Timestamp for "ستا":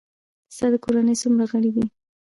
0.55-0.65